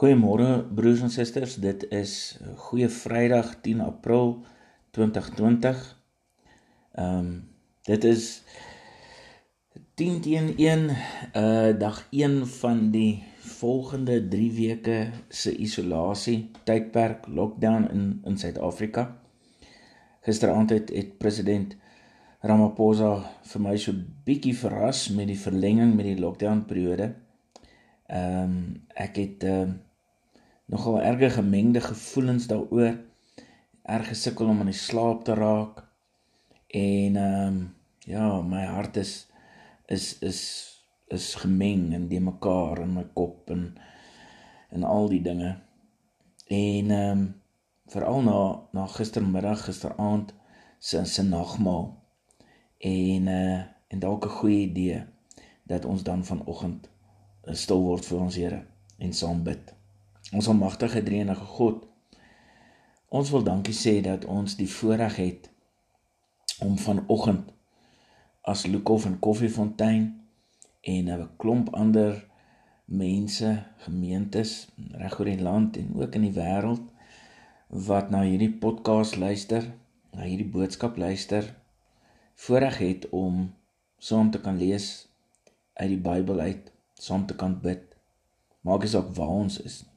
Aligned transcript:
Goeiemôre 0.00 0.62
broers 0.72 1.02
en 1.04 1.10
susters. 1.12 1.58
Dit 1.60 1.82
is 1.92 2.12
goeie 2.56 2.86
Vrydag 2.88 3.50
10 3.60 3.82
April 3.84 4.30
2020. 4.96 5.82
Ehm 6.96 7.18
um, 7.18 7.26
dit 7.84 8.04
is 8.08 8.28
10 10.00 10.22
teen 10.24 10.48
1 10.56 10.86
uh 11.36 11.78
dag 11.82 11.98
1 12.10 12.46
van 12.46 12.80
die 12.94 13.24
volgende 13.58 14.16
3 14.28 14.46
weke 14.52 14.96
se 15.28 15.52
isolasie 15.56 16.48
tydperk 16.64 17.28
lockdown 17.28 17.90
in 17.92 18.08
in 18.24 18.38
Suid-Afrika. 18.38 19.04
Gisteraand 20.20 20.70
het, 20.70 20.88
het 20.96 21.18
president 21.18 21.76
Ramaphosa 22.40 23.12
vir 23.52 23.66
my 23.68 23.76
so 23.76 23.92
bietjie 24.24 24.56
verras 24.56 25.10
met 25.12 25.28
die 25.28 25.38
verlenging 25.44 25.92
met 25.94 26.08
die 26.08 26.18
lockdown 26.24 26.64
periode. 26.64 27.12
Ehm 28.08 28.42
um, 28.48 28.58
ek 28.96 29.24
het 29.26 29.44
ehm 29.44 29.68
uh, 29.68 29.88
nogal 30.70 31.00
erge 31.02 31.30
gemengde 31.30 31.80
gevoelens 31.80 32.46
daaroor. 32.46 32.98
Erg 33.82 34.08
gesukkel 34.08 34.46
om 34.46 34.58
aan 34.58 34.70
die 34.70 34.78
slaap 34.78 35.24
te 35.24 35.34
raak. 35.34 35.82
En 36.66 37.16
ehm 37.16 37.46
um, 37.46 37.74
ja, 37.98 38.40
my 38.42 38.64
hart 38.64 38.96
is 38.96 39.26
is 39.86 40.18
is 40.18 40.40
is 41.06 41.34
gemeng 41.34 41.92
in 41.94 42.06
die 42.08 42.20
mekaar 42.20 42.78
in 42.80 42.94
my 42.94 43.04
kop 43.14 43.50
en 43.50 43.74
en 44.70 44.84
al 44.84 45.08
die 45.08 45.22
dinge. 45.22 45.56
En 46.46 46.90
ehm 46.90 47.18
um, 47.18 47.24
veral 47.90 48.22
na 48.22 48.38
na 48.72 48.86
gistermiddag, 48.86 49.64
gisteraand 49.64 50.34
se 50.78 51.04
se 51.04 51.22
nagmaal. 51.22 51.98
En 52.78 53.26
uh 53.26 53.60
en 53.90 53.98
dalk 53.98 54.24
'n 54.24 54.36
goeie 54.38 54.66
idee 54.68 55.04
dat 55.62 55.84
ons 55.84 56.02
dan 56.02 56.24
vanoggend 56.24 56.88
stil 57.42 57.82
word 57.82 58.06
vir 58.06 58.20
ons 58.20 58.36
Here 58.36 58.64
en 58.98 59.12
saam 59.12 59.42
bid. 59.42 59.79
Ons 60.30 60.46
almagtige 60.46 61.02
Drie-enige 61.02 61.44
God. 61.44 61.86
Ons 63.10 63.32
wil 63.34 63.42
dankie 63.42 63.74
sê 63.74 63.96
dat 64.04 64.24
ons 64.30 64.54
die 64.54 64.68
voorreg 64.70 65.16
het 65.18 65.48
om 66.62 66.76
vanoggend 66.78 67.48
as 68.52 68.62
Lukof 68.70 69.08
en 69.08 69.18
Koffiefontein 69.26 70.04
en 70.94 71.10
'n 71.10 71.28
klomp 71.36 71.74
ander 71.74 72.14
mense, 72.84 73.50
gemeentes 73.82 74.68
reg 75.02 75.18
oor 75.18 75.32
die 75.32 75.42
land 75.42 75.76
en 75.76 75.90
ook 75.98 76.14
in 76.14 76.28
die 76.28 76.38
wêreld 76.38 76.86
wat 77.90 78.10
na 78.10 78.22
hierdie 78.22 78.54
podcast 78.54 79.16
luister, 79.16 79.66
na 80.12 80.22
hierdie 80.22 80.50
boodskap 80.56 80.96
luister, 80.96 81.54
voorreg 82.34 82.78
het 82.78 83.08
om 83.10 83.54
saam 83.98 84.30
te 84.30 84.40
kan 84.40 84.56
lees 84.56 85.08
uit 85.74 85.88
die 85.88 86.02
Bybel 86.10 86.40
uit, 86.40 86.72
saam 86.94 87.26
te 87.26 87.34
kan 87.34 87.60
bid. 87.60 87.82
Maak 88.60 88.80
dit 88.80 88.94
ook 88.94 89.14
waar 89.14 89.28
ons 89.28 89.60
is 89.60 89.90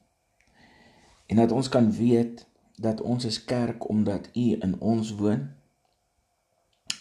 en 1.26 1.36
dat 1.36 1.52
ons 1.52 1.70
kan 1.70 1.92
weet 1.92 2.48
dat 2.76 3.02
ons 3.02 3.26
is 3.26 3.44
kerk 3.44 3.90
omdat 3.90 4.30
u 4.34 4.58
in 4.60 4.80
ons 4.80 5.16
woon 5.16 5.50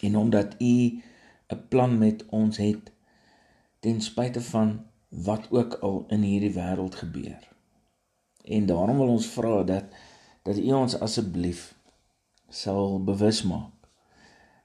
en 0.01 0.17
omdat 0.17 0.55
u 0.59 1.03
'n 1.49 1.69
plan 1.69 1.99
met 1.99 2.27
ons 2.27 2.57
het 2.57 2.93
ten 3.81 4.01
spyte 4.01 4.41
van 4.41 4.87
wat 5.09 5.51
ook 5.51 5.75
al 5.75 6.05
in 6.09 6.23
hierdie 6.23 6.53
wêreld 6.53 6.95
gebeur. 6.95 7.49
En 8.45 8.67
daarom 8.67 8.97
wil 8.97 9.09
ons 9.09 9.27
vra 9.27 9.63
dat 9.63 9.85
dat 10.43 10.59
u 10.59 10.73
ons 10.73 10.99
asseblief 10.99 11.75
sal 12.49 13.05
bewus 13.05 13.43
maak 13.43 13.89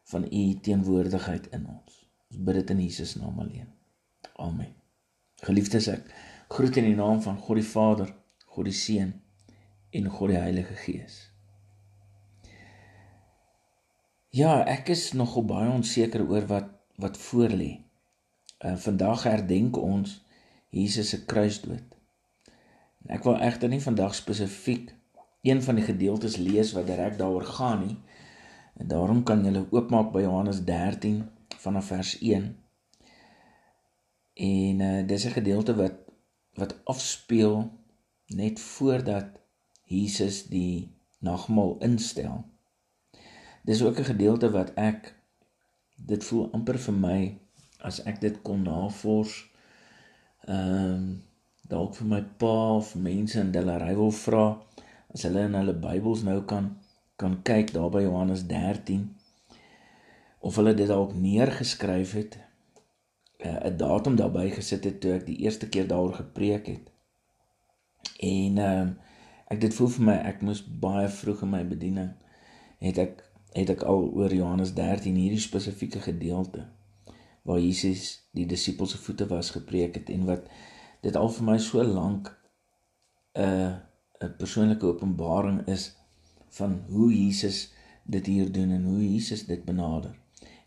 van 0.04 0.28
u 0.34 0.60
teenwoordigheid 0.60 1.48
in 1.48 1.68
ons. 1.68 2.08
Ons 2.30 2.44
bid 2.44 2.54
dit 2.54 2.70
in 2.70 2.82
Jesus 2.82 3.16
naam 3.16 3.40
alleen. 3.40 3.68
Amen. 4.34 4.74
Geliefdes 5.36 5.88
ek 5.88 6.14
groet 6.48 6.78
in 6.78 6.84
die 6.84 6.96
naam 6.96 7.22
van 7.22 7.38
God 7.38 7.56
die 7.56 7.70
Vader, 7.70 8.16
God 8.46 8.66
die 8.66 8.74
Seun 8.74 9.14
en 9.98 10.10
God 10.14 10.30
die 10.30 10.38
Heilige 10.40 10.76
Gees. 10.78 11.18
Ja, 14.30 14.60
ek 14.70 14.92
is 14.94 15.14
nogal 15.18 15.48
baie 15.50 15.70
onseker 15.72 16.22
oor 16.28 16.46
wat 16.50 16.74
wat 17.02 17.18
voor 17.18 17.54
lê. 17.54 17.72
Uh 18.66 18.76
vandag 18.82 19.24
herdenk 19.30 19.78
ons 19.78 20.18
Jesus 20.74 21.10
se 21.14 21.24
kruisdood. 21.30 21.96
En 23.06 23.16
ek 23.18 23.26
wil 23.26 23.38
egter 23.48 23.70
nie 23.70 23.82
vandag 23.82 24.16
spesifiek 24.18 24.92
een 25.46 25.62
van 25.64 25.78
die 25.78 25.86
gedeeltes 25.86 26.38
lees 26.42 26.74
wat 26.78 26.90
direk 26.90 27.18
daaroor 27.18 27.46
gaan 27.58 27.86
nie. 27.86 27.98
En 28.78 28.90
daarom 28.94 29.24
kan 29.24 29.46
jy 29.46 29.66
oopmaak 29.70 30.12
by 30.14 30.26
Johannes 30.26 30.64
13 30.66 31.22
vanaf 31.58 31.90
vers 31.94 32.18
1. 32.20 32.50
En 34.50 34.86
uh 34.90 35.02
dis 35.08 35.26
'n 35.26 35.38
gedeelte 35.40 35.78
wat 35.82 35.98
wat 36.58 36.78
afspeel 36.86 37.70
net 38.28 38.60
voordat 38.60 39.47
Jesus 39.88 40.44
die 40.52 40.92
nagmaal 41.20 41.78
instel. 41.80 42.44
Dis 43.64 43.82
ook 43.84 44.00
'n 44.00 44.12
gedeelte 44.14 44.52
wat 44.52 44.74
ek 44.76 45.16
dit 45.96 46.24
voel 46.24 46.52
amper 46.52 46.80
vir 46.80 46.94
my 46.94 47.38
as 47.80 48.04
ek 48.04 48.22
dit 48.22 48.42
kon 48.42 48.62
navors. 48.62 49.50
Ehm 50.48 50.94
um, 50.94 51.24
dalk 51.68 51.96
vir 51.96 52.08
my 52.08 52.22
pa 52.40 52.76
of 52.78 52.96
mense 52.96 53.40
in 53.40 53.52
Delary 53.52 53.96
wil 53.96 54.12
vra 54.12 54.46
as 55.14 55.24
hulle 55.28 55.42
in 55.50 55.56
hulle 55.58 55.74
Bybels 55.74 56.24
nou 56.24 56.42
kan 56.52 56.70
kan 57.20 57.42
kyk 57.44 57.74
daar 57.76 57.90
by 57.90 58.04
Johannes 58.06 58.46
13 58.48 59.16
of 60.40 60.56
hulle 60.56 60.74
dit 60.78 60.88
dalk 60.88 61.16
neergeskryf 61.16 62.14
het 62.20 62.38
eh, 63.38 63.52
'n 63.52 63.74
uh, 63.74 63.78
datum 63.78 64.16
daarby 64.16 64.50
gesit 64.50 64.84
het 64.84 65.02
toe 65.02 65.12
ek 65.18 65.26
die 65.26 65.38
eerste 65.44 65.70
keer 65.70 65.88
daaroor 65.88 66.14
gepreek 66.14 66.68
het. 66.68 66.86
En 68.20 68.58
ehm 68.58 68.88
uh, 68.88 69.07
ek 69.54 69.62
dit 69.62 69.74
voel 69.74 69.92
vir 69.96 70.06
my 70.10 70.18
ek 70.32 70.42
moes 70.48 70.64
baie 70.86 71.08
vroeg 71.20 71.44
in 71.48 71.54
my 71.56 71.64
bediening 71.68 72.12
het 72.84 73.02
ek 73.04 73.24
het 73.56 73.70
ek 73.74 73.84
al 73.90 74.10
oor 74.20 74.34
Johannes 74.34 74.74
13 74.78 75.16
hierdie 75.16 75.42
spesifieke 75.42 76.02
gedeelte 76.04 76.68
waar 77.48 77.62
Jesus 77.64 78.10
die 78.36 78.46
disippels 78.46 78.92
se 78.92 78.98
voete 79.02 79.28
was 79.32 79.54
gepreek 79.56 79.96
het 79.96 80.10
en 80.14 80.26
wat 80.28 80.50
dit 81.06 81.16
al 81.16 81.30
vir 81.38 81.48
my 81.52 81.58
so 81.58 81.84
lank 81.84 82.34
'n 83.38 83.78
'n 84.26 84.36
persoonlike 84.38 84.86
openbaring 84.86 85.60
is 85.68 85.92
van 86.58 86.84
hoe 86.90 87.10
Jesus 87.14 87.72
dit 88.04 88.26
hier 88.26 88.52
doen 88.52 88.72
en 88.72 88.84
hoe 88.84 89.14
Jesus 89.14 89.46
dit 89.46 89.66
benader. 89.66 90.16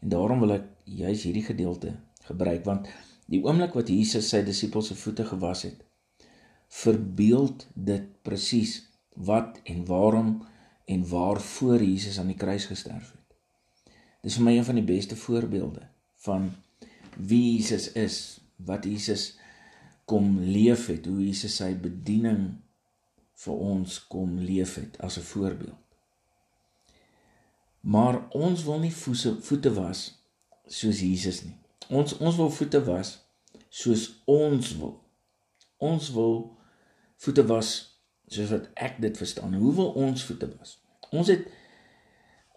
En 0.01 0.09
daarom 0.09 0.41
wil 0.41 0.53
ek 0.53 0.67
juis 0.85 1.23
hierdie 1.23 1.45
gedeelte 1.45 1.97
gebruik 2.29 2.65
want 2.65 2.89
die 3.27 3.43
oomblik 3.45 3.75
wat 3.75 3.89
Jesus 3.89 4.29
sy 4.29 4.43
disippels 4.47 4.91
se 4.91 4.95
voete 4.95 5.25
gewas 5.25 5.63
het, 5.63 5.85
verbeeld 6.81 7.67
dit 7.75 8.07
presies 8.23 8.79
wat 9.15 9.61
en 9.65 9.85
waarom 9.85 10.47
en 10.85 11.09
waarvoor 11.09 11.83
Jesus 11.83 12.19
aan 12.19 12.33
die 12.33 12.39
kruis 12.39 12.67
gesterf 12.71 13.11
het. 13.13 13.37
Dis 14.25 14.37
vir 14.37 14.47
my 14.47 14.57
een 14.57 14.67
van 14.69 14.81
die 14.81 14.87
beste 14.87 15.17
voorbeelde 15.17 15.87
van 16.25 16.51
wie 17.17 17.57
Jesus 17.57 17.93
is, 17.93 18.17
wat 18.57 18.85
Jesus 18.85 19.35
kom 20.05 20.41
leef 20.41 20.89
het, 20.91 21.07
hoe 21.07 21.23
Jesus 21.25 21.57
sy 21.61 21.73
bediening 21.79 22.59
vir 23.41 23.63
ons 23.73 24.01
kom 24.13 24.39
leef 24.39 24.75
het 24.81 24.99
as 25.01 25.19
'n 25.19 25.29
voorbeeld. 25.33 25.79
Maar 27.81 28.29
ons 28.29 28.65
wil 28.65 28.79
nie 28.79 28.93
voete 28.93 29.37
voete 29.41 29.73
was 29.73 30.19
soos 30.67 31.01
Jesus 31.01 31.43
nie. 31.45 31.57
Ons 31.89 32.19
ons 32.19 32.37
wil 32.37 32.51
voete 32.51 32.85
was 32.85 33.19
soos 33.69 34.23
ons 34.25 34.77
wil. 34.77 35.01
Ons 35.79 36.11
wil 36.13 36.60
voete 37.21 37.45
was 37.47 37.71
soos 38.31 38.53
wat 38.55 38.69
ek 38.75 39.01
dit 39.03 39.17
verstaan. 39.17 39.55
Hoe 39.55 39.75
wil 39.75 39.93
ons 39.99 40.25
voete 40.25 40.49
was? 40.59 40.79
Ons 41.11 41.33
het 41.33 41.49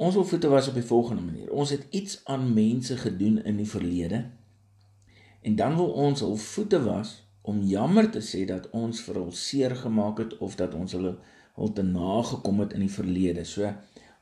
ons 0.03 0.16
wil 0.18 0.25
voete 0.25 0.50
was 0.50 0.68
op 0.68 0.78
die 0.78 0.85
volgende 0.85 1.22
manier. 1.22 1.51
Ons 1.51 1.69
het 1.75 1.85
iets 1.90 2.22
aan 2.29 2.53
mense 2.53 2.97
gedoen 2.97 3.40
in 3.44 3.59
die 3.59 3.69
verlede 3.69 4.24
en 5.44 5.56
dan 5.59 5.75
wil 5.75 5.91
ons 5.91 6.24
hul 6.24 6.35
voete 6.40 6.79
was 6.84 7.16
om 7.44 7.62
jammer 7.68 8.07
te 8.12 8.22
sê 8.24 8.46
dat 8.47 8.69
ons 8.72 9.01
vir 9.03 9.19
hul 9.19 9.31
seer 9.36 9.75
gemaak 9.75 10.21
het 10.24 10.38
of 10.38 10.56
dat 10.60 10.75
ons 10.80 10.95
hulle 10.95 11.18
hul 11.60 11.74
te 11.75 11.83
nagekom 11.83 12.63
het 12.63 12.74
in 12.77 12.86
die 12.86 12.94
verlede. 12.94 13.44
So 13.44 13.68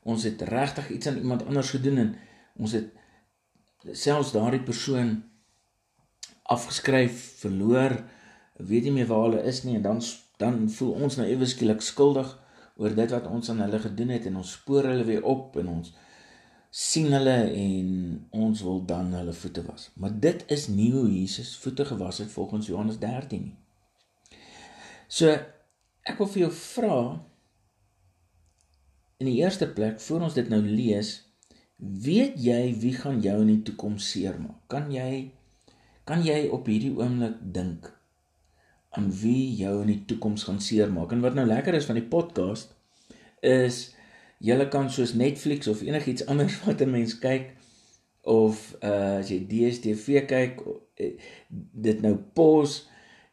ons 0.02 0.26
het 0.26 0.42
regtig 0.50 0.90
iets 0.96 1.06
aan 1.06 1.20
iemand 1.22 1.46
anders 1.46 1.70
gedoen 1.70 2.02
en 2.02 2.10
ons 2.58 2.74
het 2.74 2.90
selfs 3.92 4.32
daardie 4.34 4.62
persoon 4.62 5.20
afgeskryf, 6.42 7.14
verloor, 7.42 7.94
weet 8.58 8.88
nie 8.88 8.96
meer 8.98 9.08
waar 9.10 9.28
hulle 9.28 9.46
is 9.48 9.62
nie 9.66 9.78
en 9.78 9.86
dan 9.86 10.02
dan 10.42 10.64
voel 10.76 10.92
ons 11.06 11.18
nou 11.18 11.26
ewe 11.30 11.48
skielik 11.48 11.82
skuldig 11.84 12.30
oor 12.80 12.94
dit 12.96 13.14
wat 13.14 13.28
ons 13.30 13.50
aan 13.52 13.62
hulle 13.64 13.80
gedoen 13.82 14.14
het 14.16 14.26
en 14.28 14.40
ons 14.42 14.54
spoor 14.58 14.88
hulle 14.90 15.06
weer 15.08 15.24
op 15.28 15.56
en 15.60 15.70
ons 15.76 15.92
sien 16.72 17.10
hulle 17.12 17.36
en 17.52 17.88
ons 18.32 18.62
wil 18.64 18.80
dan 18.88 19.10
hulle 19.12 19.34
voete 19.36 19.64
was. 19.66 19.90
Maar 20.00 20.14
dit 20.26 20.44
is 20.54 20.70
nie 20.72 20.88
hoe 20.94 21.04
Jesus 21.10 21.52
voete 21.60 21.84
gewas 21.84 22.22
het 22.22 22.32
volgens 22.32 22.70
Johannes 22.70 22.98
13 23.02 23.42
nie. 23.44 23.58
So 25.12 25.28
ek 26.08 26.16
wil 26.18 26.30
vir 26.32 26.46
jou 26.46 26.52
vra 26.56 26.96
in 29.20 29.28
die 29.28 29.36
eerste 29.42 29.68
plek 29.76 30.00
voor 30.00 30.24
ons 30.26 30.38
dit 30.38 30.48
nou 30.50 30.62
lees, 30.64 31.12
weet 31.76 32.40
jy 32.40 32.72
wie 32.80 32.94
gaan 32.96 33.20
jou 33.22 33.36
in 33.44 33.52
die 33.52 33.62
toekoms 33.68 34.08
seermaak? 34.14 34.64
Kan 34.72 34.88
jy 34.94 35.28
kan 36.08 36.24
jy 36.24 36.48
op 36.50 36.66
hierdie 36.66 36.94
oomblik 36.96 37.36
dink 37.54 37.92
aan 38.92 39.08
wie 39.22 39.54
jou 39.56 39.80
in 39.82 39.90
die 39.92 40.04
toekoms 40.04 40.44
gaan 40.48 40.60
seermaak. 40.60 41.12
En 41.12 41.24
wat 41.24 41.34
nou 41.34 41.46
lekker 41.48 41.74
is 41.74 41.88
van 41.88 41.98
die 42.00 42.08
podcast 42.08 42.74
is 43.40 43.94
jy 44.42 44.58
kan 44.68 44.90
soos 44.90 45.14
Netflix 45.14 45.68
of 45.70 45.82
enigiets 45.82 46.26
anders 46.26 46.58
wat 46.64 46.80
'n 46.80 46.90
mens 46.90 47.18
kyk 47.18 47.52
of 48.22 48.76
uh 48.82 49.18
as 49.18 49.30
jy 49.30 49.40
DStv 49.50 50.26
kyk 50.26 50.60
eh, 50.96 51.14
dit 51.86 52.02
nou 52.02 52.16
pause 52.34 52.86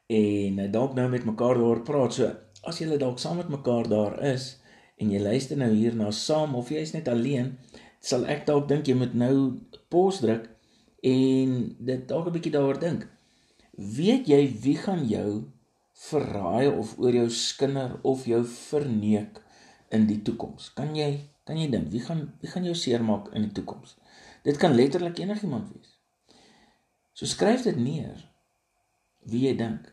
en 0.10 0.60
uh, 0.60 0.72
dalk 0.72 0.96
nou 0.98 1.10
met 1.10 1.26
mekaar 1.26 1.60
daar 1.62 1.84
praat. 1.86 2.14
So 2.14 2.32
as 2.66 2.80
jy 2.82 2.98
dalk 2.98 3.20
saam 3.20 3.38
met 3.38 3.52
mekaar 3.54 3.88
daar 3.90 4.18
is 4.34 4.58
en 4.98 5.12
jy 5.14 5.22
luister 5.22 5.58
nou 5.58 5.70
hier 5.74 5.96
na 5.96 6.10
saam 6.12 6.56
of 6.56 6.72
jy 6.74 6.82
is 6.84 6.96
net 6.96 7.08
alleen, 7.08 7.54
sal 8.02 8.26
ek 8.26 8.48
dalk 8.48 8.68
dink 8.68 8.90
jy 8.90 8.98
moet 8.98 9.14
nou 9.14 9.60
pause 9.94 10.24
druk 10.26 10.50
en 11.06 11.76
dit 11.80 12.08
dalk 12.08 12.28
'n 12.28 12.36
bietjie 12.36 12.52
daaroor 12.52 12.80
dink. 12.80 13.08
Weet 13.80 14.28
jy 14.28 14.42
wie 14.60 14.76
gaan 14.76 15.06
jou 15.08 15.52
verraai 16.10 16.68
of 16.68 16.98
oor 17.00 17.16
jou 17.16 17.28
skinder 17.32 17.96
of 18.04 18.26
jou 18.28 18.42
verneek 18.44 19.40
in 19.96 20.08
die 20.10 20.20
toekoms? 20.26 20.74
Kan 20.76 20.96
jy 20.98 21.14
kan 21.48 21.58
jy 21.58 21.70
dink 21.72 21.88
wie 21.94 22.02
gaan 22.04 22.26
wie 22.42 22.52
gaan 22.52 22.68
jou 22.68 22.76
seermaak 22.76 23.32
in 23.34 23.48
die 23.48 23.54
toekoms? 23.56 23.96
Dit 24.44 24.60
kan 24.60 24.76
letterlik 24.76 25.22
enigiemand 25.24 25.72
wees. 25.72 25.96
So 27.16 27.26
skryf 27.26 27.64
dit 27.68 27.80
neer 27.80 28.20
wie 29.32 29.46
jy 29.48 29.56
dink. 29.56 29.88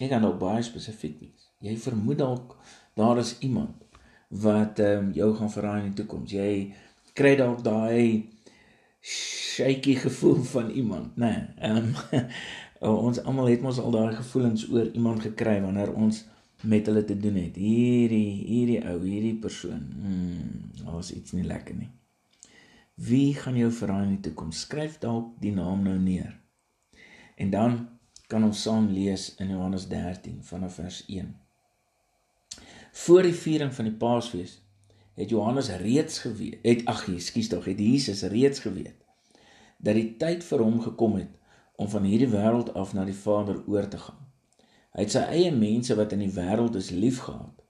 Jy 0.00 0.10
gaan 0.10 0.26
nou 0.26 0.34
baie 0.38 0.64
spesifiek 0.66 1.20
wees. 1.22 1.46
Jy 1.62 1.76
vermoed 1.78 2.18
dalk 2.18 2.56
daar 2.98 3.22
is 3.22 3.36
iemand 3.38 3.78
wat 4.42 4.82
ehm 4.82 5.08
um, 5.08 5.12
jou 5.14 5.30
gaan 5.38 5.50
verraai 5.52 5.80
in 5.82 5.90
die 5.92 6.02
toekoms. 6.02 6.34
Jy 6.34 6.74
kry 7.14 7.36
dalk 7.36 7.62
daai 7.62 8.31
shaky 9.02 9.94
gevoel 9.94 10.42
van 10.42 10.70
iemand, 10.70 11.16
né? 11.16 11.48
Nee, 11.58 11.70
ehm 11.70 11.94
um, 12.80 12.96
ons 12.96 13.22
almal 13.22 13.50
het 13.50 13.62
mos 13.62 13.78
al 13.78 13.90
daai 13.90 14.14
gevoelens 14.14 14.68
oor 14.70 14.90
iemand 14.92 15.22
gekry 15.22 15.60
wanneer 15.62 15.92
ons 15.92 16.24
met 16.62 16.86
hulle 16.86 17.04
te 17.04 17.16
doen 17.18 17.34
het. 17.34 17.56
Hierdie 17.56 18.44
hierdie 18.46 18.78
ou, 18.86 19.00
hierdie 19.02 19.34
persoon. 19.38 19.82
Hmm, 20.02 20.70
was 20.84 21.12
iets 21.12 21.32
nie 21.32 21.46
lekker 21.46 21.74
nie. 21.74 21.90
Wie 22.94 23.34
gaan 23.34 23.56
jou 23.56 23.70
verraai 23.72 24.04
in 24.06 24.16
die 24.16 24.24
toekoms? 24.28 24.62
Skryf 24.66 24.98
dalk 25.02 25.34
die 25.42 25.54
naam 25.54 25.82
nou 25.82 25.98
neer. 25.98 26.38
En 27.34 27.50
dan 27.50 27.78
kan 28.30 28.44
ons 28.44 28.62
saam 28.62 28.88
lees 28.92 29.34
in 29.42 29.50
Johannes 29.50 29.88
13 29.88 30.42
vanaf 30.46 30.74
vers 30.74 31.02
1. 31.06 31.36
Voor 32.92 33.22
die 33.22 33.34
viering 33.34 33.74
van 33.74 33.88
die 33.88 33.96
Paasfees 33.96 34.61
het 35.14 35.30
Johannes 35.30 35.68
reeds 35.82 36.18
geweet, 36.24 36.58
het 36.62 36.84
ag, 36.88 37.06
ekskuus 37.08 37.48
tog, 37.48 37.64
het 37.68 37.80
Jesus 37.80 38.22
reeds 38.22 38.64
geweet 38.64 38.98
dat 39.82 39.98
die 39.98 40.12
tyd 40.16 40.44
vir 40.46 40.62
hom 40.62 40.78
gekom 40.80 41.16
het 41.18 41.30
om 41.82 41.88
van 41.90 42.04
hierdie 42.06 42.30
wêreld 42.30 42.70
af 42.78 42.92
na 42.94 43.02
die 43.04 43.16
Vader 43.16 43.58
oor 43.66 43.88
te 43.90 43.98
gaan. 43.98 44.20
Hy 44.94 45.06
het 45.06 45.14
sy 45.14 45.22
eie 45.34 45.50
mense 45.56 45.96
wat 45.98 46.12
in 46.14 46.22
die 46.22 46.34
wêreld 46.36 46.76
is 46.78 46.92
liefgehad. 46.94 47.64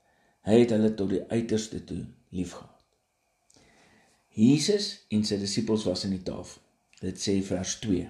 Hy 0.45 0.59
het 0.65 0.75
hulle 0.75 0.91
tot 0.99 1.13
die 1.15 1.23
uiterste 1.31 1.81
toe 1.89 2.03
liefgehad. 2.35 2.69
Jesus 4.37 5.07
en 5.13 5.25
sy 5.29 5.39
disippels 5.41 5.87
was 5.89 6.05
aan 6.05 6.17
die 6.17 6.25
tafel. 6.27 6.61
Dit 7.01 7.21
sê 7.23 7.39
vers 7.47 7.77
2. 7.81 8.09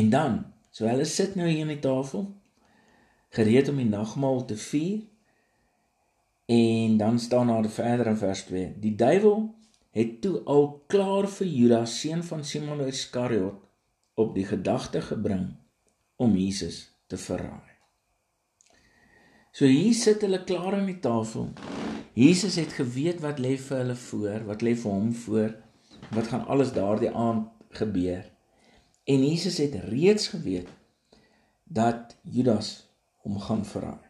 En 0.00 0.10
dan, 0.10 0.38
so 0.74 0.88
hulle 0.88 1.06
sit 1.08 1.36
nou 1.38 1.48
hier 1.48 1.64
aan 1.64 1.72
die 1.72 1.82
tafel, 1.84 2.26
gereed 3.34 3.70
om 3.70 3.80
die 3.80 3.88
nagmaal 3.88 4.44
te 4.50 4.56
vier, 4.58 5.02
En 6.46 6.96
dan 6.96 7.18
staan 7.18 7.46
daar 7.46 7.68
verder 7.68 8.06
in 8.06 8.16
vers 8.16 8.42
2: 8.42 8.78
Die 8.78 8.94
duiwel 8.94 9.54
het 9.90 10.20
toe 10.20 10.40
al 10.44 10.82
klaar 10.86 11.28
vir 11.28 11.46
Judas 11.46 12.00
seun 12.00 12.24
van 12.24 12.44
Simon 12.44 12.80
Iskariot 12.86 13.54
op 14.14 14.34
die 14.34 14.44
gedagte 14.44 15.00
gebring 15.00 15.46
om 16.16 16.36
Jesus 16.36 16.90
te 17.06 17.16
verraai. 17.16 17.72
So 19.54 19.66
hier 19.70 19.94
sit 19.94 20.22
hulle 20.26 20.42
klaar 20.44 20.74
aan 20.74 20.88
die 20.90 21.00
tafel. 21.00 21.52
Jesus 22.18 22.56
het 22.58 22.74
geweet 22.74 23.20
wat 23.22 23.38
lê 23.42 23.56
vir 23.58 23.80
hulle 23.80 23.98
voor, 23.98 24.40
wat 24.50 24.62
lê 24.66 24.74
vir 24.78 24.90
hom 24.90 25.12
voor, 25.24 25.52
wat 26.14 26.30
gaan 26.30 26.46
alles 26.50 26.72
daardie 26.74 27.10
aand 27.10 27.48
gebeur. 27.78 28.26
En 29.04 29.22
Jesus 29.26 29.58
het 29.62 29.74
reeds 29.88 30.28
geweet 30.34 30.68
dat 31.64 32.16
Judas 32.22 32.74
hom 33.22 33.38
gaan 33.40 33.64
verraai. 33.64 34.03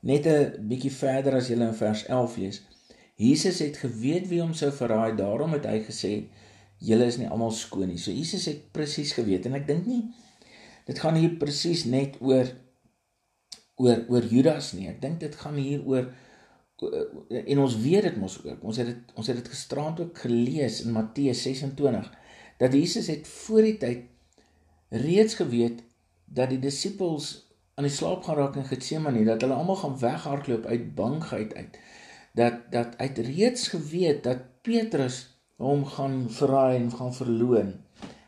Net 0.00 0.26
'n 0.26 0.68
bietjie 0.68 0.92
verder 0.92 1.34
as 1.34 1.48
jy 1.48 1.56
in 1.56 1.74
vers 1.74 2.06
11 2.06 2.36
lees. 2.36 2.62
Jesus 3.16 3.58
het 3.58 3.76
geweet 3.76 4.28
wie 4.28 4.40
hom 4.40 4.54
sou 4.54 4.70
verraai, 4.72 5.16
daarom 5.16 5.52
het 5.52 5.64
hy 5.64 5.80
gesê 5.80 6.28
julle 6.78 7.06
is 7.06 7.16
nie 7.16 7.28
almal 7.28 7.50
skoon 7.50 7.88
nie. 7.88 7.98
So 7.98 8.10
Jesus 8.12 8.44
het 8.44 8.72
presies 8.72 9.12
geweet 9.16 9.46
en 9.46 9.54
ek 9.54 9.66
dink 9.66 9.86
nie 9.86 10.02
dit 10.86 10.98
gaan 10.98 11.16
hier 11.18 11.38
presies 11.40 11.84
net 11.84 12.20
oor 12.20 12.52
oor 13.76 14.04
oor 14.08 14.24
Judas 14.24 14.72
nie. 14.76 14.88
Ek 14.88 15.00
dink 15.00 15.20
dit 15.20 15.34
gaan 15.34 15.56
hier 15.56 15.82
oor 15.86 16.12
en 16.76 17.58
ons 17.62 17.78
weet 17.80 18.10
dit 18.10 18.20
mos 18.20 18.36
ook. 18.44 18.62
Ons 18.62 18.76
het 18.82 18.92
dit 18.92 19.16
ons 19.16 19.26
het 19.26 19.40
dit 19.40 19.48
gisteraand 19.48 20.00
ook 20.00 20.18
gelees 20.26 20.82
in 20.84 20.92
Matteus 20.92 21.42
26 21.42 22.12
dat 22.60 22.72
Jesus 22.72 23.08
het 23.12 23.28
voor 23.28 23.62
die 23.62 23.76
tyd 23.80 24.04
reeds 24.88 25.34
geweet 25.34 25.82
dat 26.24 26.52
die 26.52 26.60
disippels 26.60 27.45
aan 27.76 27.84
die 27.84 27.92
slaap 27.92 28.24
gaan 28.24 28.38
raak 28.38 28.54
in 28.56 28.64
Getsemane 28.64 29.22
dat 29.26 29.42
hulle 29.44 29.56
almal 29.56 29.76
gaan 29.76 29.98
weghardloop 30.00 30.64
uit 30.64 30.94
bangheid 30.96 31.54
uit. 31.54 31.78
Dat 32.36 32.60
dat 32.72 32.96
uit 32.96 33.18
reeds 33.18 33.68
geweet 33.68 34.22
dat 34.24 34.44
Petrus 34.64 35.18
hom 35.60 35.84
gaan 35.84 36.30
verraai 36.32 36.76
en 36.78 36.90
gaan 36.92 37.14
verloon. 37.14 37.74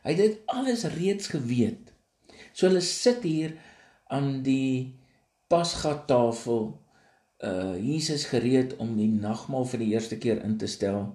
Hy 0.05 0.13
het 0.13 0.21
dit 0.21 0.43
alles 0.53 0.85
reeds 0.97 1.31
geweet. 1.33 1.93
So 2.53 2.69
hulle 2.69 2.85
sit 2.85 3.25
hier 3.25 3.55
aan 4.13 4.43
die 4.45 4.99
pasga 5.49 5.95
tafel 6.11 6.69
uh 7.45 7.77
Jesus 7.81 8.27
gereed 8.29 8.75
om 8.83 8.97
die 8.99 9.09
nagmaal 9.09 9.65
vir 9.71 9.81
die 9.85 9.93
eerste 9.95 10.19
keer 10.21 10.43
in 10.45 10.59
te 10.61 10.69
stel. 10.69 11.07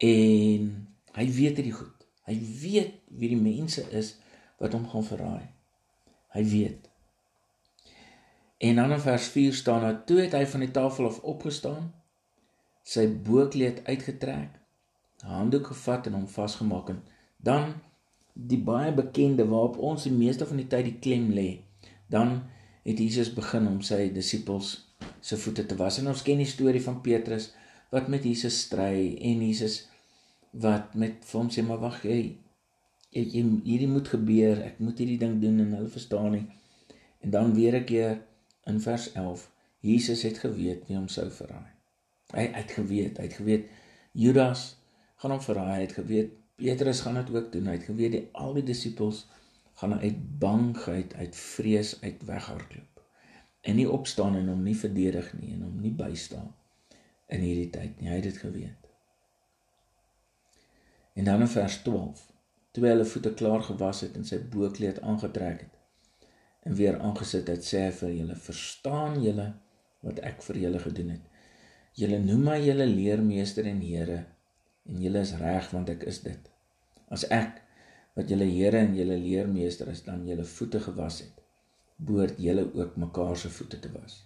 En 0.00 0.70
hy 1.18 1.26
weet 1.36 1.60
dit 1.60 1.68
goed. 1.74 2.08
Hy 2.24 2.38
weet 2.62 2.96
wie 3.12 3.28
die 3.34 3.40
mense 3.40 3.84
is 3.92 4.14
wat 4.62 4.72
hom 4.72 4.88
gaan 4.88 5.04
verraai. 5.04 5.52
Hy 6.32 6.44
weet 6.48 6.91
En 8.62 8.78
dan 8.78 8.92
in 8.94 9.02
vers 9.02 9.28
4 9.34 9.54
staan 9.54 9.80
daar: 9.80 10.04
"Toe 10.04 10.20
het 10.20 10.36
hy 10.38 10.44
van 10.46 10.60
die 10.60 10.70
tafel 10.70 11.06
af 11.06 11.20
opgestaan, 11.20 11.92
sy 12.82 13.06
boekleed 13.26 13.82
uitgetrek, 13.86 14.58
handdoek 15.22 15.66
gevat 15.72 16.06
en 16.06 16.18
hom 16.18 16.28
vasgemaak 16.28 16.88
en 16.94 17.02
dan 17.36 17.74
die 18.32 18.58
baie 18.58 18.92
bekende 18.94 19.46
waarop 19.48 19.78
ons 19.78 20.06
die 20.08 20.14
meeste 20.14 20.46
van 20.46 20.62
die 20.62 20.66
tyd 20.66 20.88
die 20.88 20.98
klem 21.04 21.30
lê. 21.36 21.48
Dan 22.10 22.42
het 22.82 22.98
Jesus 22.98 23.32
begin 23.34 23.68
om 23.68 23.80
sy 23.86 24.08
disippels 24.14 24.74
se 25.20 25.38
voete 25.38 25.66
te 25.66 25.76
was. 25.78 25.98
En 25.98 26.10
ons 26.10 26.22
ken 26.26 26.40
die 26.42 26.48
storie 26.48 26.82
van 26.82 27.00
Petrus 27.04 27.52
wat 27.92 28.08
met 28.08 28.24
Jesus 28.24 28.60
stry 28.66 29.12
en 29.20 29.44
Jesus 29.46 29.82
wat 30.52 30.94
met 30.98 31.22
vir 31.28 31.40
hom 31.40 31.50
sê 31.52 31.64
maar 31.64 31.80
wag 31.80 32.02
jy 32.04 32.20
hierdie 33.12 33.88
moet 33.88 34.08
gebeur 34.08 34.60
ek 34.64 34.80
moet 34.80 34.98
hierdie 35.00 35.20
ding 35.20 35.38
doen 35.40 35.60
en 35.64 35.74
hulle 35.76 35.92
verstaan 35.92 36.30
nie 36.36 36.44
en 37.24 37.32
dan 37.32 37.54
weer 37.56 37.76
'n 37.76 37.84
keer 37.88 38.20
in 38.70 38.80
vers 38.80 39.12
11 39.12 39.48
Jesus 39.82 40.22
het 40.22 40.38
geweet 40.38 40.86
wie 40.86 40.96
hom 40.96 41.08
sou 41.10 41.26
verraai. 41.30 41.72
Hy 42.32 42.44
het 42.54 42.70
geweet, 42.76 43.18
hy 43.18 43.26
het 43.26 43.40
geweet 43.40 43.66
Judas 44.12 44.76
gaan 45.22 45.34
hom 45.34 45.42
verraai, 45.42 45.74
hy 45.74 45.86
het 45.86 45.96
geweet 45.98 46.38
Petrus 46.62 47.00
gaan 47.00 47.14
dit 47.18 47.34
ook 47.34 47.52
doen. 47.52 47.66
Hy 47.66 47.72
het 47.78 47.88
geweet 47.88 48.12
die 48.14 48.26
al 48.38 48.54
die 48.54 48.62
disippels 48.66 49.24
gaan 49.80 49.96
uit 49.98 50.18
bangheid, 50.38 51.14
uit 51.14 51.36
vrees 51.36 51.96
uit 52.02 52.22
weghardloop. 52.28 53.02
En 53.60 53.78
nie 53.78 53.88
opstaan 53.90 54.36
en 54.38 54.48
hom 54.52 54.62
nie 54.62 54.76
verdedig 54.78 55.32
nie 55.40 55.56
en 55.56 55.64
hom 55.66 55.80
nie 55.82 55.94
bystaan 55.96 56.52
in 57.32 57.42
hierdie 57.42 57.70
tyd 57.74 57.98
nie. 57.98 58.10
Hy 58.12 58.20
het 58.20 58.28
dit 58.28 58.38
geweet. 58.44 58.88
En 61.18 61.24
dan 61.24 61.42
in 61.44 61.50
vers 61.50 61.82
12, 61.82 62.22
toe 62.72 62.84
hy 62.84 62.94
hulle 62.94 63.08
voete 63.08 63.34
klaar 63.36 63.64
gewas 63.66 64.00
het 64.04 64.14
en 64.16 64.24
sy 64.28 64.38
boekleed 64.54 65.00
aangetrek 65.02 65.64
het, 65.66 65.81
en 66.62 66.74
weer 66.78 66.98
aangesit 67.00 67.48
het 67.50 67.64
sê 67.66 67.82
vir 67.98 68.14
julle 68.18 68.36
verstaan 68.46 69.18
julle 69.22 69.48
wat 70.06 70.20
ek 70.28 70.42
vir 70.46 70.60
julle 70.64 70.80
gedoen 70.82 71.12
het? 71.16 71.24
Julle 71.98 72.18
noem 72.22 72.46
my 72.48 72.58
julle 72.62 72.86
leermeester 72.88 73.66
en 73.68 73.82
Here 73.84 74.22
en 74.88 75.02
julle 75.04 75.22
is 75.26 75.34
reg 75.40 75.70
want 75.74 75.90
ek 75.92 76.06
is 76.10 76.22
dit. 76.24 76.50
As 77.12 77.24
ek 77.28 77.60
wat 78.16 78.30
julle 78.32 78.48
Here 78.48 78.80
en 78.80 78.94
julle 78.96 79.18
leermeester 79.20 79.90
is 79.92 80.04
dan 80.06 80.26
julle 80.28 80.46
voete 80.56 80.80
gewas 80.86 81.22
het 81.26 81.40
behoort 82.02 82.38
julle 82.42 82.64
ook 82.74 82.96
mekaar 82.98 83.36
se 83.38 83.50
voete 83.52 83.78
te 83.78 83.90
was. 83.94 84.22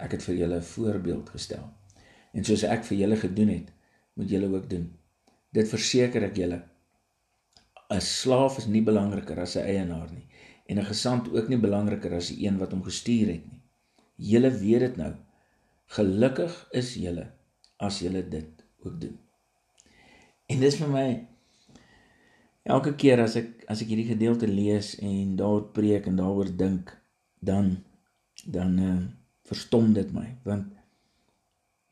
Ek 0.00 0.14
het 0.16 0.22
vir 0.24 0.36
julle 0.42 0.56
'n 0.56 0.70
voorbeeld 0.74 1.30
gestel. 1.30 1.64
En 2.32 2.44
soos 2.44 2.62
ek 2.64 2.84
vir 2.84 2.98
julle 2.98 3.16
gedoen 3.16 3.48
het 3.48 3.72
moet 4.14 4.30
julle 4.30 4.48
ook 4.54 4.70
doen. 4.70 4.86
Dit 5.52 5.68
verseker 5.68 6.22
ek 6.24 6.36
julle 6.36 6.62
'n 7.90 8.00
slaaf 8.00 8.58
is 8.58 8.66
nie 8.66 8.82
belangriker 8.82 9.40
as 9.40 9.56
'n 9.56 9.66
eienaar 9.66 10.10
nie 10.12 10.28
en 10.72 10.78
'n 10.80 10.90
gesant 10.90 11.28
ook 11.32 11.48
nie 11.48 11.60
belangriker 11.60 12.14
as 12.16 12.30
die 12.32 12.46
een 12.46 12.58
wat 12.58 12.72
hom 12.72 12.82
gestuur 12.82 13.28
het 13.34 13.44
nie. 13.50 13.60
Julle 14.32 14.50
weet 14.50 14.80
dit 14.86 14.96
nou. 14.96 15.12
Gelukkig 15.96 16.54
is 16.70 16.94
julle 16.94 17.26
as 17.76 17.98
julle 17.98 18.28
dit 18.28 18.64
ook 18.84 19.00
doen. 19.00 19.18
En 20.46 20.60
dis 20.60 20.76
vir 20.76 20.88
my 20.88 21.08
Elke 22.62 22.92
keer 22.94 23.18
as 23.18 23.34
ek 23.40 23.64
as 23.72 23.80
ek 23.82 23.88
hierdie 23.90 24.12
gedeelte 24.12 24.46
lees 24.46 24.94
en 25.02 25.34
daaroor 25.38 25.64
preek 25.74 26.06
en 26.06 26.20
daaroor 26.20 26.52
dink, 26.56 26.92
dan 27.42 27.82
dan 28.46 28.78
uh, 28.78 29.00
verstom 29.50 29.92
dit 29.94 30.12
my 30.14 30.28
want 30.46 30.70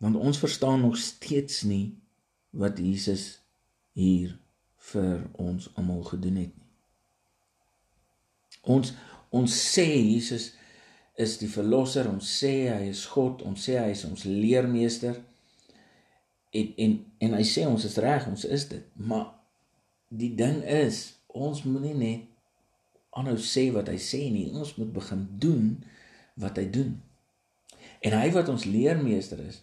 want 0.01 0.17
ons 0.17 0.39
verstaan 0.39 0.81
nog 0.87 0.97
steeds 0.99 1.63
nie 1.67 1.99
wat 2.51 2.79
Jesus 2.79 3.43
hier 3.99 4.39
vir 4.93 5.27
ons 5.43 5.69
almal 5.75 6.03
gedoen 6.07 6.39
het. 6.45 6.55
Ons 8.63 8.95
ons 9.31 9.47
sê 9.47 9.87
Jesus 9.87 10.51
is 11.21 11.37
die 11.39 11.49
verlosser, 11.51 12.09
ons 12.11 12.27
sê 12.41 12.71
hy 12.71 12.89
is 12.91 13.05
God, 13.07 13.45
ons 13.47 13.67
sê 13.67 13.77
hy 13.79 13.91
is 13.95 14.05
ons 14.09 14.25
leermeester. 14.25 15.21
En 16.57 16.73
en 16.85 16.97
en 17.27 17.37
hy 17.39 17.45
sê 17.47 17.67
ons 17.69 17.85
is 17.85 17.99
reg, 18.03 18.27
ons 18.31 18.45
is 18.45 18.67
dit. 18.73 18.87
Maar 18.97 19.29
die 20.11 20.33
ding 20.35 20.65
is, 20.67 21.21
ons 21.29 21.63
moenie 21.65 21.95
net 21.95 22.27
aanhou 23.15 23.39
sê 23.43 23.69
wat 23.75 23.91
hy 23.91 23.99
sê 24.03 24.27
nie. 24.33 24.49
Ons 24.55 24.77
moet 24.79 24.91
begin 24.95 25.27
doen 25.43 25.71
wat 26.41 26.59
hy 26.59 26.67
doen. 26.73 26.97
En 28.01 28.17
hy 28.17 28.29
wat 28.35 28.49
ons 28.49 28.65
leermeester 28.65 29.41
is, 29.45 29.61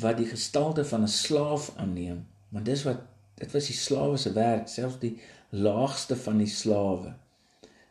wat 0.00 0.20
die 0.20 0.28
gestalte 0.30 0.84
van 0.86 1.02
'n 1.02 1.10
slaaf 1.10 1.72
aanneem, 1.76 2.26
want 2.54 2.64
dis 2.64 2.84
wat 2.86 3.02
dit 3.40 3.52
was 3.52 3.66
die 3.66 3.76
slawe 3.76 4.16
se 4.16 4.32
werk, 4.32 4.68
selfs 4.68 5.00
die 5.00 5.18
laagste 5.50 6.16
van 6.16 6.38
die 6.38 6.52
slawe. 6.52 7.14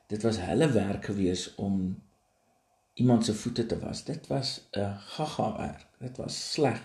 Dit 0.10 0.24
was 0.26 0.40
hulle 0.42 0.72
werk 0.74 1.06
gewees 1.06 1.56
om 1.56 2.02
iemand 2.98 3.26
se 3.26 3.34
voete 3.34 3.66
te 3.66 3.80
was. 3.80 4.04
Dit 4.04 4.28
was 4.28 4.68
'n 4.72 4.96
gaga 4.98 5.58
werk. 5.58 5.86
Dit 6.00 6.18
was 6.18 6.52
sleg. 6.52 6.82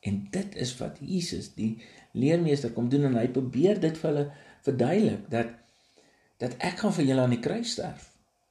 En 0.00 0.26
dit 0.30 0.54
is 0.54 0.76
wat 0.76 0.96
Jesus, 1.00 1.54
die 1.54 1.82
leermeester 2.12 2.72
kom 2.72 2.88
doen 2.88 3.04
en 3.04 3.16
hy 3.16 3.28
probeer 3.28 3.80
dit 3.80 3.98
vir 3.98 4.10
hulle 4.10 4.32
verduidelik 4.60 5.30
dat 5.30 5.46
dat 6.40 6.54
ek 6.56 6.78
gaan 6.78 6.92
vir 6.92 7.04
julle 7.04 7.20
aan 7.20 7.34
die 7.36 7.44
kruis 7.44 7.70
sterf. 7.70 8.06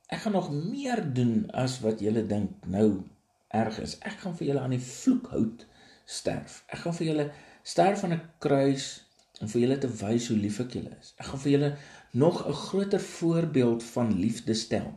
Ek 0.08 0.20
gaan 0.20 0.32
nog 0.32 0.52
meer 0.52 1.14
doen 1.14 1.52
as 1.52 1.80
wat 1.80 2.00
julle 2.00 2.26
dink 2.26 2.66
nou 2.66 3.04
erg 3.48 3.80
is. 3.80 3.98
Ek 4.00 4.20
gaan 4.22 4.36
vir 4.38 4.48
julle 4.48 4.60
aan 4.60 4.76
die 4.76 4.86
vloekhout 4.86 5.66
sterf. 6.06 6.64
Ek 6.68 6.80
gaan 6.80 6.94
vir 6.94 7.08
julle 7.08 7.32
sterf 7.64 8.04
aan 8.04 8.14
'n 8.14 8.30
kruis 8.38 9.09
om 9.40 9.48
vir 9.48 9.62
julle 9.62 9.78
te 9.78 9.90
wys 10.02 10.28
hoe 10.30 10.38
lief 10.38 10.60
ek 10.60 10.76
julle 10.78 10.92
is. 11.00 11.14
Ek 11.18 11.32
gaan 11.32 11.44
vir 11.44 11.52
julle 11.52 11.72
nog 12.12 12.48
'n 12.48 12.54
groter 12.54 13.02
voorbeeld 13.02 13.84
van 13.84 14.20
liefde 14.20 14.54
stel. 14.54 14.92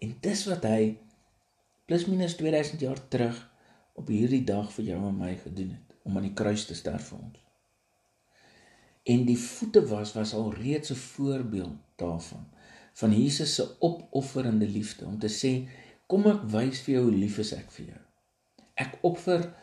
En 0.00 0.16
dis 0.20 0.44
wat 0.46 0.64
hy 0.64 0.98
plus 1.86 2.06
minus 2.06 2.36
2000 2.36 2.80
jaar 2.80 3.08
terug 3.08 3.36
op 3.94 4.08
hierdie 4.08 4.44
dag 4.44 4.72
vir 4.72 4.84
jou 4.84 5.00
en 5.08 5.18
my 5.18 5.36
gedoen 5.36 5.70
het 5.70 5.94
om 6.04 6.16
aan 6.16 6.28
die 6.28 6.34
kruis 6.34 6.66
te 6.66 6.74
sterf 6.74 7.08
vir 7.10 7.18
ons. 7.18 7.38
En 9.06 9.24
die 9.24 9.38
voete 9.38 9.86
was 9.86 10.12
was 10.12 10.34
al 10.34 10.52
reeds 10.52 10.90
'n 10.90 10.94
voorbeeld 10.94 11.78
daarvan 11.96 12.46
van 12.92 13.12
Jesus 13.22 13.54
se 13.54 13.78
opofferende 13.78 14.68
liefde 14.68 15.06
om 15.06 15.18
te 15.18 15.28
sê 15.28 15.68
kom 16.06 16.26
ek 16.26 16.42
wys 16.42 16.80
vir 16.80 16.94
jou 16.94 17.04
hoe 17.04 17.18
lief 17.18 17.38
is 17.38 17.52
ek 17.52 17.70
vir 17.70 17.86
jou. 17.86 18.02
Ek 18.74 18.98
offer 19.02 19.54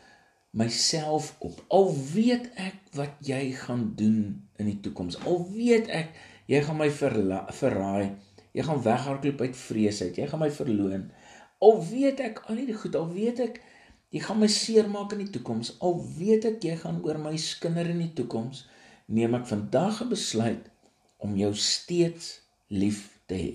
myself 0.54 1.34
op. 1.38 1.58
Al 1.68 1.90
weet 2.12 2.50
ek 2.60 2.78
wat 2.94 3.18
jy 3.26 3.50
gaan 3.58 3.92
doen 3.98 4.18
in 4.62 4.70
die 4.70 4.78
toekoms. 4.80 5.18
Al 5.26 5.42
weet 5.50 5.90
ek 5.90 6.14
jy 6.50 6.60
gaan 6.62 6.78
my 6.78 6.90
verraai. 6.94 8.14
Jy 8.54 8.66
gaan 8.68 8.82
weghardloop 8.84 9.40
uit 9.42 9.56
vrees 9.58 10.02
uit. 10.04 10.18
Jy 10.20 10.28
gaan 10.30 10.42
my 10.44 10.50
verloon. 10.54 11.08
Al 11.64 11.80
weet 11.88 12.22
ek 12.22 12.44
al 12.46 12.60
hierdie 12.60 12.78
goed, 12.78 12.94
al 12.98 13.10
weet 13.10 13.42
ek 13.42 13.58
jy 14.14 14.22
gaan 14.22 14.38
my 14.38 14.50
seermaak 14.50 15.16
in 15.16 15.24
die 15.24 15.32
toekoms. 15.34 15.74
Al 15.82 15.98
weet 16.18 16.46
ek 16.52 16.62
jy 16.68 16.78
gaan 16.84 17.02
oor 17.02 17.18
my 17.18 17.34
skinder 17.40 17.88
in 17.90 18.04
die 18.04 18.12
toekoms, 18.14 18.62
neem 19.10 19.34
ek 19.34 19.48
vandag 19.50 20.04
'n 20.04 20.12
besluit 20.12 20.70
om 21.18 21.34
jou 21.36 21.50
steeds 21.54 22.40
lief 22.68 23.18
te 23.26 23.34
hê. 23.34 23.54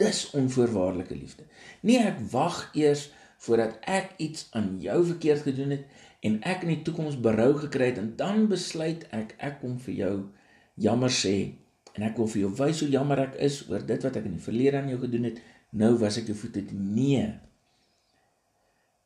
Dis 0.00 0.30
onvoorwaardelike 0.36 1.16
liefde. 1.16 1.44
Nee, 1.80 1.98
ek 1.98 2.20
wag 2.32 2.70
eers 2.76 3.10
voordat 3.46 3.78
ek 3.86 4.16
iets 4.22 4.48
aan 4.58 4.76
jou 4.82 4.98
verkeerd 5.12 5.46
gedoen 5.46 5.76
het 5.76 5.86
en 6.26 6.40
ek 6.42 6.66
in 6.66 6.74
die 6.74 6.82
toekoms 6.86 7.20
berou 7.22 7.52
gekry 7.62 7.92
het 7.92 8.00
en 8.02 8.12
dan 8.18 8.48
besluit 8.50 9.06
ek 9.14 9.36
ek 9.38 9.60
kom 9.62 9.78
vir 9.86 9.94
jou 10.00 10.16
jammer 10.86 11.12
sê 11.12 11.36
en 11.96 12.04
ek 12.04 12.18
wil 12.20 12.28
vir 12.28 12.42
jou 12.42 12.52
wys 12.58 12.82
hoe 12.84 12.90
jammer 12.92 13.22
ek 13.24 13.38
is 13.46 13.62
oor 13.70 13.84
dit 13.88 14.02
wat 14.04 14.18
ek 14.18 14.28
in 14.28 14.36
die 14.36 14.44
verlede 14.44 14.80
aan 14.80 14.90
jou 14.92 14.98
gedoen 15.00 15.30
het. 15.30 15.40
Nou 15.76 15.94
was 16.00 16.18
ek 16.20 16.28
jou 16.30 16.36
voete 16.36 16.62
te 16.68 16.76
nee. 16.76 17.24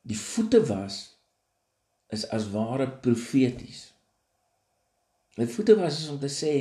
Die 0.07 0.17
voete 0.17 0.59
was 0.67 0.99
is 2.11 2.25
as 2.35 2.49
ware 2.51 2.89
profeties. 3.05 3.85
My 5.39 5.47
voete 5.47 5.77
was 5.79 6.01
is 6.01 6.11
om 6.11 6.19
te 6.19 6.31
sê 6.31 6.53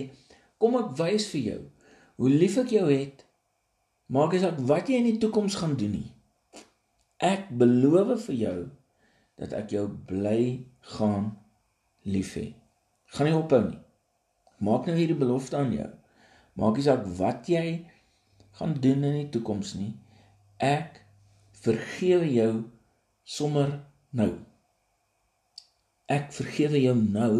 kom 0.62 0.78
ek 0.78 0.94
wys 1.00 1.26
vir 1.32 1.44
jou 1.48 1.60
hoe 2.20 2.30
lief 2.30 2.58
ek 2.60 2.74
jou 2.76 2.86
het. 2.86 3.24
Maak 4.12 4.34
nie 4.34 4.42
saak 4.42 4.58
wat 4.68 4.90
jy 4.90 5.00
in 5.00 5.08
die 5.08 5.20
toekoms 5.22 5.56
gaan 5.58 5.74
doen 5.80 5.94
nie. 5.98 6.10
Ek 7.20 7.50
beloof 7.60 8.26
vir 8.30 8.36
jou 8.40 8.58
dat 9.40 9.52
ek 9.56 9.74
jou 9.74 9.86
bly 10.08 10.64
gaan 10.96 11.34
lief 12.08 12.34
hê. 12.38 12.46
Gaan 13.12 13.28
nie 13.28 13.36
ophou 13.36 13.60
nie. 13.66 13.80
Maak 14.60 14.86
nou 14.88 14.96
hierdie 14.96 15.18
belofte 15.18 15.58
aan 15.58 15.72
jou. 15.74 15.88
Maak 16.56 16.78
nie 16.78 16.86
saak 16.86 17.04
wat 17.18 17.48
jy 17.48 17.64
gaan 18.58 18.76
doen 18.80 19.04
in 19.08 19.18
die 19.18 19.30
toekoms 19.32 19.74
nie. 19.76 19.92
Ek 20.60 21.02
vergewe 21.60 22.28
jou 22.28 22.52
sommer 23.24 23.78
nou. 24.16 24.32
Ek 26.10 26.32
vergewe 26.34 26.80
jou 26.80 26.96
nou 27.00 27.34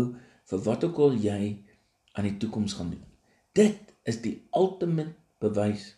vir 0.51 0.65
wat 0.67 0.85
ook 0.87 1.01
al 1.07 1.17
jy 1.21 1.41
aan 2.17 2.29
die 2.29 2.37
toekoms 2.43 2.77
gaan 2.79 2.93
doen. 2.95 3.07
Dit 3.57 3.95
is 4.09 4.21
die 4.25 4.37
ultimate 4.57 5.17
bewys 5.43 5.95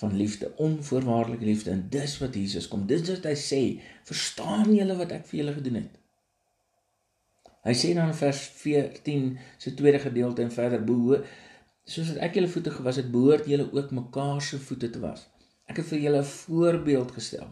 van 0.00 0.16
liefde, 0.16 0.52
onvoorwaardelike 0.56 1.44
liefde 1.44 1.70
en 1.70 1.86
dis 1.92 2.18
wat 2.22 2.34
Jesus 2.34 2.68
kom. 2.68 2.86
Dis 2.88 3.04
wat 3.10 3.26
hy 3.28 3.36
sê, 3.36 3.62
verstaan 4.08 4.72
julle 4.72 4.96
wat 4.96 5.12
ek 5.12 5.26
vir 5.28 5.42
julle 5.42 5.56
gedoen 5.58 5.82
het? 5.82 5.98
Hy 7.68 7.74
sê 7.76 7.92
dan 7.96 8.08
in 8.08 8.16
vers 8.16 8.40
14 8.62 9.26
se 9.60 9.74
tweede 9.76 10.00
gedeelte 10.00 10.44
en 10.46 10.54
verder 10.54 10.80
behoort 10.84 11.28
soos 11.90 12.14
ek 12.22 12.38
julle 12.38 12.48
voete 12.48 12.72
gewas 12.72 13.00
het, 13.00 13.10
behoort 13.12 13.48
julle 13.50 13.66
ook 13.74 13.92
mekaar 13.96 14.40
se 14.44 14.60
voete 14.62 14.90
te 14.94 15.02
was. 15.02 15.26
Ek 15.68 15.80
het 15.80 15.88
vir 15.90 16.02
julle 16.06 16.20
'n 16.22 16.32
voorbeeld 16.32 17.12
gestel. 17.18 17.48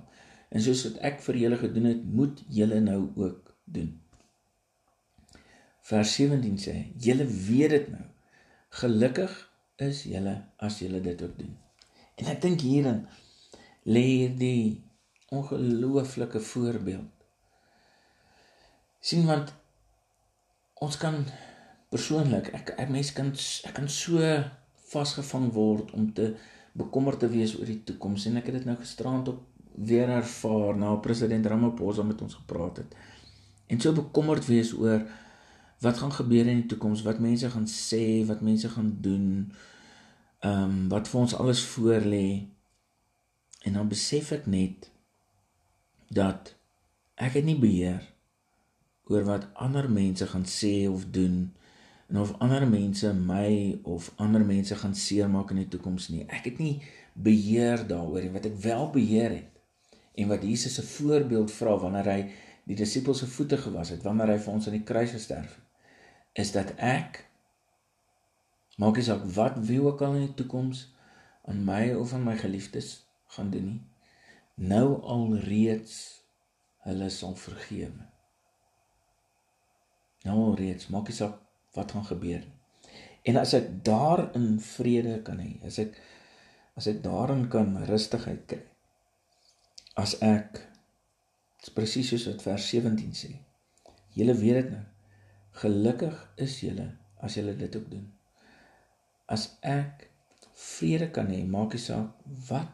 En 0.50 0.62
soos 0.62 0.84
wat 0.86 0.98
ek 1.10 1.20
vir 1.20 1.36
julle 1.36 1.58
gedoen 1.60 1.84
het, 1.84 2.04
moet 2.04 2.44
julle 2.48 2.80
nou 2.80 3.10
ook 3.16 3.54
doen. 3.64 4.00
Vers 5.90 6.14
17 6.14 6.58
sê: 6.58 6.74
"Julle 6.96 7.26
weet 7.26 7.70
dit 7.70 7.88
nou. 7.88 8.04
Gelukkig 8.68 9.32
is 9.76 10.02
julle 10.02 10.44
as 10.56 10.78
julle 10.78 11.00
dit 11.00 11.22
ook 11.22 11.38
doen." 11.38 11.67
En 12.18 12.30
ek 12.32 12.42
dink 12.42 12.64
hierin 12.66 13.04
lê 13.88 14.28
die 14.36 14.84
ongelooflike 15.34 16.40
voorbeeld. 16.40 17.14
sien 19.00 19.26
want 19.26 19.52
ons 20.84 20.96
kan 21.00 21.20
persoonlik 21.92 22.50
ek 22.56 22.72
ek 22.82 22.90
mens 22.92 23.12
kan 23.16 23.30
ek 23.68 23.74
kan 23.76 23.86
so 23.88 24.18
vasgevang 24.90 25.46
word 25.54 25.92
om 25.96 26.08
te 26.16 26.32
bekommerd 26.78 27.22
te 27.22 27.28
wees 27.30 27.54
oor 27.58 27.70
die 27.70 27.82
toekoms 27.90 28.26
en 28.28 28.40
ek 28.40 28.50
het 28.50 28.58
dit 28.58 28.66
nou 28.68 28.76
gisterand 28.80 29.30
op 29.32 29.44
weer 29.90 30.10
ervaar 30.10 30.76
na 30.76 30.96
president 31.02 31.46
Ramaphosa 31.46 32.02
met 32.02 32.20
ons 32.22 32.34
gepraat 32.34 32.82
het. 32.82 32.94
En 33.70 33.80
so 33.80 33.92
bekommerd 33.94 34.46
wees 34.46 34.72
oor 34.74 35.04
wat 35.84 35.98
gaan 35.98 36.12
gebeur 36.12 36.48
in 36.50 36.62
die 36.64 36.70
toekoms, 36.72 37.04
wat 37.06 37.20
mense 37.22 37.50
gaan 37.50 37.68
sê, 37.70 38.24
wat 38.26 38.42
mense 38.42 38.68
gaan 38.68 38.90
doen 39.04 39.52
ehm 40.38 40.62
um, 40.64 40.88
wat 40.88 41.08
vir 41.08 41.20
ons 41.20 41.34
alles 41.34 41.64
voor 41.64 42.00
lê. 42.00 42.46
En 43.66 43.72
dan 43.72 43.88
besef 43.88 44.30
ek 44.32 44.46
net 44.46 44.90
dat 46.08 46.54
ek 47.14 47.40
het 47.40 47.44
nie 47.44 47.58
beheer 47.58 48.04
oor 49.10 49.24
wat 49.26 49.48
ander 49.54 49.88
mense 49.90 50.26
gaan 50.26 50.46
sê 50.46 50.86
of 50.88 51.08
doen 51.10 51.48
en 52.08 52.20
of 52.22 52.32
ander 52.38 52.64
mense 52.68 53.12
my 53.12 53.80
of 53.82 54.12
ander 54.16 54.44
mense 54.44 54.74
gaan 54.74 54.94
seermaak 54.94 55.50
in 55.50 55.62
die 55.64 55.68
toekoms 55.68 56.08
nie. 56.08 56.24
Ek 56.28 56.46
het 56.48 56.58
nie 56.62 56.78
beheer 57.12 57.84
daaroor 57.88 58.22
nie. 58.24 58.32
Wat 58.32 58.46
ek 58.48 58.58
wel 58.62 58.90
beheer 58.94 59.34
het 59.40 59.54
en 60.18 60.30
wat 60.30 60.42
Jesus 60.42 60.74
se 60.74 60.82
voorbeeld 60.82 61.52
vra 61.52 61.76
wanneer 61.78 62.10
hy 62.10 62.20
die 62.68 62.76
disippels 62.78 63.22
se 63.22 63.28
voete 63.30 63.56
gewas 63.60 63.92
het, 63.94 64.02
wanneer 64.04 64.34
hy 64.34 64.38
vir 64.44 64.54
ons 64.54 64.66
aan 64.68 64.76
die 64.76 64.86
kruis 64.86 65.12
gesterf 65.14 65.52
het, 65.54 65.64
is 66.42 66.50
dat 66.52 66.74
ek 66.76 67.22
Maak 68.78 68.98
nie 68.98 69.06
saak 69.06 69.24
wat 69.34 69.56
wie 69.66 69.80
ook 69.82 70.02
al 70.06 70.14
in 70.20 70.28
die 70.28 70.34
toekoms 70.38 70.84
aan 71.50 71.64
my 71.66 71.94
of 71.98 72.12
aan 72.14 72.26
my 72.26 72.36
geliefdes 72.38 72.90
gaan 73.34 73.50
doen 73.50 73.64
nie. 73.72 73.80
Nou 74.70 75.00
al 75.02 75.34
reeds 75.42 75.96
hulle 76.86 77.08
sal 77.10 77.34
vergewe. 77.38 78.06
Nou 80.26 80.36
al 80.44 80.54
reeds 80.60 80.86
maak 80.94 81.10
nie 81.10 81.16
saak 81.16 81.40
wat 81.74 81.94
gaan 81.94 82.06
gebeur 82.06 82.44
nie. 82.44 82.54
En 83.28 83.40
as 83.40 83.52
ek 83.58 83.66
daarin 83.86 84.60
vrede 84.62 85.16
kan 85.26 85.40
hê, 85.42 85.56
as 85.66 85.80
ek 85.82 85.98
as 86.78 86.86
ek 86.86 87.00
daarin 87.02 87.48
kan 87.50 87.74
rustigheid 87.88 88.44
kry. 88.50 88.60
As 89.98 90.14
ek 90.22 90.60
dis 91.58 91.74
presies 91.74 92.12
soos 92.12 92.28
wat 92.30 92.46
vers 92.46 92.70
17 92.70 93.10
sê. 93.24 93.32
Julle 94.14 94.38
weet 94.38 94.60
dit 94.60 94.70
nou. 94.76 94.84
Gelukkig 95.64 96.22
is 96.46 96.60
julle 96.62 96.92
as 97.18 97.34
julle 97.34 97.56
dit 97.58 97.76
ook 97.76 97.90
doen 97.90 98.06
as 99.28 99.46
ek 99.62 100.08
vrede 100.58 101.10
kan 101.14 101.30
hê, 101.32 101.42
maak 101.46 101.76
nie 101.76 101.82
saak 101.82 102.14
wat 102.48 102.72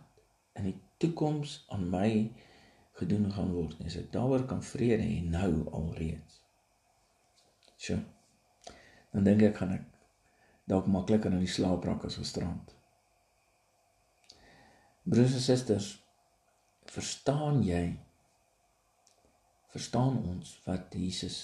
in 0.58 0.70
die 0.70 0.76
toekoms 1.02 1.64
aan 1.74 1.88
my 1.90 2.10
gedoen 2.98 3.26
gaan 3.34 3.52
word 3.54 3.78
nie. 3.78 3.90
As 3.90 3.98
ek 4.00 4.12
daaroor 4.14 4.46
kan 4.48 4.62
vrede 4.64 5.02
hê 5.02 5.18
nou 5.26 5.66
alreeds. 5.74 6.40
Sjoe. 7.76 8.00
Dan 9.12 9.26
dink 9.26 9.42
ek 9.50 9.58
gaan 9.58 9.74
ek 9.74 9.90
dalk 10.70 10.86
makliker 10.90 11.34
in 11.34 11.42
die 11.44 11.50
slaap 11.50 11.84
raak 11.84 12.06
as 12.08 12.16
gisterand. 12.20 12.72
Broers 15.04 15.36
en 15.36 15.44
susters, 15.44 15.90
verstaan 16.88 17.60
jy 17.66 17.84
verstaan 19.74 20.20
ons 20.22 20.54
wat 20.64 20.92
Jesus 20.94 21.38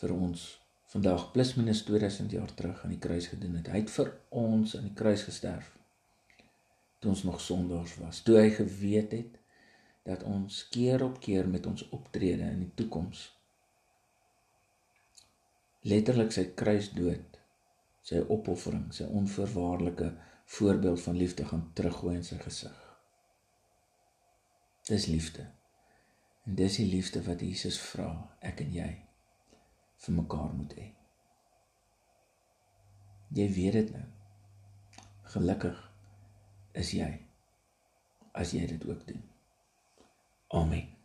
vir 0.00 0.12
ons 0.14 0.48
vandag 0.88 1.30
plus 1.32 1.54
minus 1.54 1.82
2000 1.84 2.30
jaar 2.32 2.54
terug 2.54 2.84
aan 2.84 2.94
die 2.94 3.02
kruis 3.02 3.26
gedoen 3.26 3.58
het. 3.60 3.68
Hy 3.68 3.82
het 3.82 3.90
vir 3.92 4.12
ons 4.30 4.76
aan 4.76 4.88
die 4.88 4.96
kruis 4.96 5.26
gesterf 5.28 5.74
toe 6.98 7.10
ons 7.12 7.22
nog 7.22 7.40
sondaars 7.40 7.94
was. 8.02 8.22
Toe 8.26 8.40
hy 8.40 8.48
geweet 8.50 9.12
het 9.14 9.36
dat 10.08 10.24
ons 10.26 10.64
keer 10.72 11.04
op 11.04 11.20
keer 11.22 11.48
met 11.48 11.66
ons 11.66 11.84
optrede 11.94 12.48
in 12.48 12.64
die 12.64 12.72
toekoms 12.74 13.28
letterlik 15.88 16.32
sy 16.34 16.48
kruisdood, 16.58 17.38
sy 18.04 18.18
opoffering, 18.26 18.88
sy 18.92 19.06
onvoorwaardelike 19.06 20.10
voorbeeld 20.58 21.00
van 21.00 21.16
liefde 21.16 21.46
gaan 21.48 21.68
teruggooi 21.78 22.16
in 22.18 22.26
sy 22.26 22.40
gesig. 22.42 22.76
Dis 24.88 25.06
liefde. 25.06 25.46
En 26.48 26.56
dis 26.58 26.80
die 26.80 26.88
liefde 26.90 27.22
wat 27.28 27.44
Jesus 27.44 27.78
vra, 27.92 28.10
ek 28.40 28.64
en 28.64 28.74
jy 28.74 28.90
vir 30.04 30.14
mekaar 30.14 30.52
moet 30.54 30.74
hê. 30.78 30.86
Jy 33.38 33.48
weet 33.56 33.78
dit 33.80 33.90
nou. 33.96 34.04
Gelukkig 35.32 35.80
is 36.72 36.92
jy 36.96 37.10
as 38.32 38.54
jy 38.54 38.66
dit 38.70 38.86
ook 38.88 39.02
doen. 39.08 39.24
Amen. 40.48 40.97